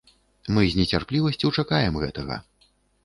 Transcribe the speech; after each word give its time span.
Мы 0.55 0.63
з 0.71 0.79
нецярплівасцю 0.79 1.53
чакаем 1.61 2.03
гэтага. 2.05 2.43